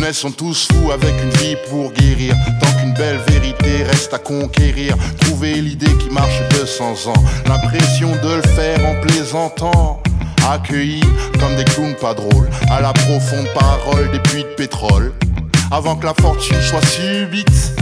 Mais 0.00 0.14
sont 0.14 0.30
tous 0.30 0.66
fous 0.72 0.92
avec 0.92 1.12
une 1.22 1.30
vie 1.30 1.56
pour 1.68 1.92
guérir. 1.92 2.34
Tant 2.58 2.72
qu'une 2.80 2.94
belle 2.94 3.20
vérité 3.28 3.84
reste 3.84 4.14
à 4.14 4.18
conquérir. 4.18 4.96
Trouver 5.20 5.54
l'idée 5.56 5.94
qui 5.98 6.08
marche 6.08 6.40
200 6.58 7.10
ans. 7.10 7.24
L'impression 7.46 8.10
de 8.22 8.36
le 8.36 8.42
faire 8.54 8.80
en 8.86 8.98
plaisantant. 9.02 10.02
Accueillis 10.50 11.04
comme 11.38 11.54
des 11.56 11.64
clowns 11.64 11.94
pas 11.96 12.14
drôles. 12.14 12.48
À 12.70 12.80
la 12.80 12.94
profonde 12.94 13.46
parole 13.54 14.10
des 14.10 14.20
puits 14.20 14.42
de 14.42 14.54
pétrole. 14.56 15.12
Avant 15.70 15.96
que 15.96 16.06
la 16.06 16.14
fortune 16.14 16.60
soit 16.62 16.84
subite. 16.86 17.74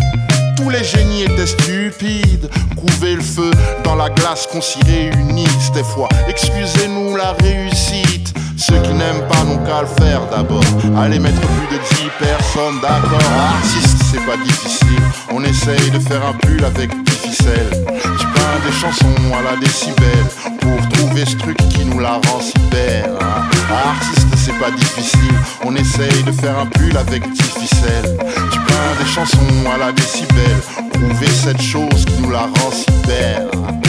Tous 0.57 0.71
les 0.71 0.83
génies 0.83 1.23
étaient 1.23 1.47
stupides. 1.47 2.51
Couver 2.77 3.15
le 3.15 3.23
feu 3.23 3.53
dans 3.85 3.95
la 3.95 4.11
glace 4.11 4.49
qu'on 4.51 4.61
s'y 4.61 4.81
réunisse 4.83 5.71
des 5.73 5.85
fois. 5.85 6.09
Excusez-nous 6.29 7.17
la 7.17 7.35
réussite. 7.35 8.35
Ceux 8.57 8.83
qui 8.83 8.93
n'aiment 8.93 9.18
qu'à 9.69 9.83
le 9.83 9.87
faire 10.03 10.23
d'abord. 10.31 10.65
Allez 10.97 11.19
mettre 11.19 11.41
plus 11.41 11.77
de 11.77 11.83
10 11.83 12.11
personnes 12.19 12.81
d'accord. 12.81 13.21
Artiste, 13.55 13.99
c'est 14.11 14.25
pas 14.25 14.37
difficile. 14.37 15.03
On 15.31 15.45
essaye 15.45 15.91
de 15.91 15.99
faire 15.99 16.25
un 16.27 16.33
pull 16.33 16.65
avec 16.65 16.91
difficile. 17.05 17.71
Tu 18.19 18.27
peins 18.27 18.59
des 18.65 18.73
chansons 18.73 19.21
à 19.39 19.43
la 19.43 19.57
décibel 19.61 20.25
pour 20.61 20.89
trouver 20.89 21.25
ce 21.27 21.37
truc 21.37 21.57
qui 21.69 21.85
nous 21.85 22.01
la 22.01 22.15
rend 22.15 22.41
si 22.41 22.55
belle. 22.71 23.11
Artiste, 23.71 24.29
c'est 24.37 24.59
pas 24.59 24.71
difficile. 24.71 25.37
On 25.65 25.75
essaye 25.77 26.23
de 26.25 26.33
faire 26.33 26.59
un 26.59 26.67
pull 26.67 26.97
avec 26.97 27.31
difficile. 27.31 28.07
Tu 28.53 28.59
peins 28.61 28.95
des 28.99 29.11
chansons 29.11 29.71
à 29.75 29.79
la 29.79 29.93
décibel. 29.93 30.57
Trouver 30.93 31.29
cette 31.29 31.63
chose 31.63 32.05
qui 32.07 32.23
nous 32.23 32.31
la 32.31 32.47
rend 32.47 32.71
si 32.73 32.87
belle. 33.07 33.88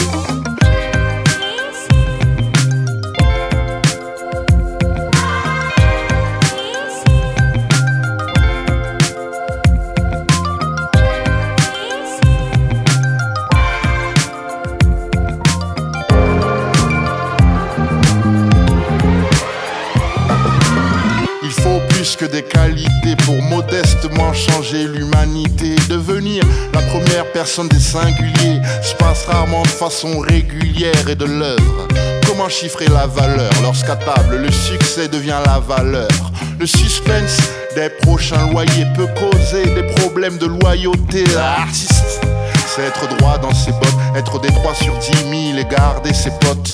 Que 22.20 22.26
des 22.26 22.42
qualités 22.42 23.16
pour 23.24 23.40
modestement 23.44 24.34
changer 24.34 24.86
l'humanité. 24.86 25.74
Devenir 25.88 26.44
la 26.74 26.82
première 26.82 27.24
personne 27.32 27.68
des 27.68 27.78
singuliers 27.78 28.60
se 28.82 28.94
passe 28.96 29.24
rarement 29.24 29.62
de 29.62 29.68
façon 29.68 30.18
régulière 30.18 31.08
et 31.08 31.14
de 31.14 31.24
l'œuvre. 31.24 31.88
Comment 32.26 32.50
chiffrer 32.50 32.88
la 32.88 33.06
valeur 33.06 33.50
lorsqu'à 33.62 33.96
table 33.96 34.36
le 34.36 34.50
succès 34.50 35.08
devient 35.08 35.38
la 35.46 35.60
valeur? 35.60 36.10
Le 36.58 36.66
suspense 36.66 37.38
des 37.74 37.88
prochains 37.88 38.50
loyers 38.50 38.86
peut 38.94 39.08
causer 39.18 39.64
des 39.74 39.84
problèmes 39.94 40.36
de 40.36 40.46
loyauté. 40.46 41.24
Artiste, 41.38 42.20
c'est 42.66 42.82
être 42.82 43.16
droit 43.16 43.38
dans 43.38 43.54
ses 43.54 43.72
bottes, 43.72 43.96
être 44.14 44.38
des 44.40 44.52
3 44.52 44.74
sur 44.74 44.94
10 44.98 45.54
000 45.54 45.58
et 45.58 45.64
garder 45.64 46.12
ses 46.12 46.32
potes. 46.32 46.72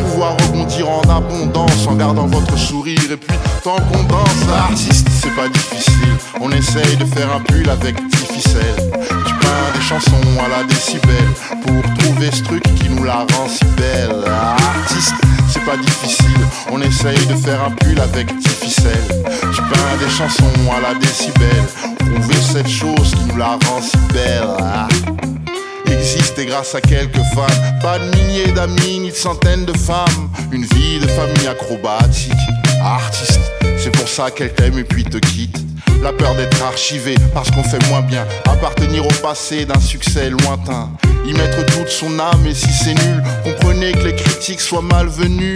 Pouvoir 0.00 0.34
rebondir 0.46 0.88
en 0.88 1.02
abondance 1.02 1.86
en 1.86 1.94
gardant 1.94 2.26
votre 2.26 2.56
sourire 2.56 3.12
et 3.12 3.16
puis 3.16 3.36
danse, 3.76 4.48
artiste, 4.56 5.08
c'est 5.10 5.34
pas 5.34 5.48
difficile. 5.48 6.16
On 6.40 6.50
essaye 6.50 6.96
de 6.96 7.04
faire 7.04 7.32
un 7.34 7.40
pull 7.40 7.68
avec 7.68 7.96
difficile. 8.08 8.60
Tu 9.26 9.34
peins 9.34 9.70
des 9.74 9.84
chansons 9.84 10.20
à 10.44 10.48
la 10.48 10.64
décibel 10.64 11.28
pour 11.66 11.94
trouver 11.98 12.30
ce 12.32 12.42
truc 12.42 12.62
qui 12.76 12.88
nous 12.88 13.04
la 13.04 13.18
rend 13.18 13.48
si 13.48 13.64
belle. 13.76 14.24
Artiste, 14.26 15.14
c'est 15.52 15.64
pas 15.64 15.76
difficile. 15.76 16.40
On 16.70 16.80
essaye 16.80 17.26
de 17.26 17.34
faire 17.34 17.62
un 17.62 17.70
pull 17.72 18.00
avec 18.00 18.34
difficile. 18.38 19.24
Tu 19.54 19.60
peins 19.62 19.96
des 20.00 20.10
chansons 20.10 20.72
à 20.76 20.80
la 20.80 20.98
décibel. 20.98 21.64
Trouver 21.98 22.40
cette 22.40 22.68
chose 22.68 23.10
qui 23.10 23.24
nous 23.28 23.36
la 23.36 23.58
rend 23.66 23.82
si 23.82 23.98
belle. 24.12 24.48
Existe 25.86 26.38
et 26.38 26.46
grâce 26.46 26.74
à 26.74 26.80
quelques 26.80 27.16
fans. 27.34 27.46
Pas 27.82 27.98
de 27.98 28.16
milliers 28.16 28.52
d'amis 28.52 29.00
ni 29.00 29.10
de 29.10 29.16
centaines 29.16 29.66
de 29.66 29.76
femmes. 29.76 30.30
Une 30.52 30.64
vie 30.64 31.00
de 31.00 31.06
famille 31.06 31.48
acrobatique. 31.48 32.32
Artiste, 32.80 33.40
c'est 33.76 33.90
pour 33.90 34.08
ça 34.08 34.30
qu'elle 34.30 34.52
t'aime 34.52 34.78
et 34.78 34.84
puis 34.84 35.04
te 35.04 35.18
quitte. 35.18 35.58
La 36.02 36.12
peur 36.12 36.34
d'être 36.34 36.62
archivé 36.62 37.16
parce 37.34 37.50
qu'on 37.50 37.62
fait 37.62 37.84
moins 37.88 38.02
bien. 38.02 38.26
Appartenir 38.44 39.04
au 39.04 39.12
passé 39.22 39.64
d'un 39.64 39.80
succès 39.80 40.30
lointain. 40.30 40.90
Y 41.26 41.32
mettre 41.32 41.66
toute 41.66 41.88
son 41.88 42.18
âme 42.18 42.46
et 42.46 42.54
si 42.54 42.70
c'est 42.72 42.94
nul, 42.94 43.22
comprenez 43.44 43.92
que 43.92 44.04
les 44.04 44.14
critiques 44.14 44.60
soient 44.60 44.82
malvenues. 44.82 45.54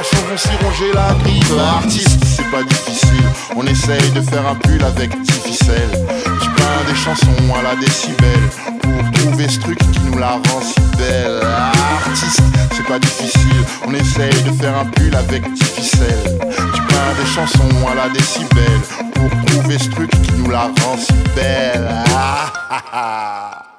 Poissons 0.00 0.24
vont 0.30 0.36
s'y 0.36 0.48
ronger 0.64 0.92
la 0.94 1.14
griffe. 1.22 1.52
Artiste, 1.58 2.24
c'est 2.24 2.50
pas 2.50 2.62
difficile. 2.62 3.24
On 3.56 3.66
essaye 3.66 4.10
de 4.12 4.20
faire 4.22 4.46
un 4.46 4.54
pull 4.54 4.82
avec 4.82 5.10
difficile. 5.20 5.90
Tu 6.42 6.50
peins 6.50 6.84
des 6.88 6.96
chansons 6.96 7.54
à 7.58 7.62
la 7.62 7.76
décibel 7.76 8.40
pour 8.80 9.10
trouver 9.12 9.48
ce 9.48 9.60
truc 9.60 9.78
qui 9.78 10.00
nous 10.00 10.18
la 10.18 10.32
rend 10.32 10.60
si 10.62 10.80
belle. 10.96 11.40
Artiste, 11.42 12.42
c'est 12.72 12.86
pas 12.86 12.98
difficile. 12.98 13.64
On 13.86 13.94
essaye 13.94 14.42
de 14.42 14.52
faire 14.52 14.78
un 14.78 14.86
pull 14.86 15.14
avec 15.14 15.42
difficile. 15.52 16.38
Tu 16.74 16.82
peins 16.82 17.14
des 17.18 17.30
chansons 17.34 17.88
à 17.90 17.94
la 17.94 18.08
décibel 18.08 18.80
pour 19.14 19.28
trouver 19.46 19.78
ce 19.78 19.90
truc 19.90 20.10
qui 20.10 20.32
nous 20.38 20.50
la 20.50 20.62
rend 20.62 20.96
si 20.96 21.12
belle. 21.34 21.88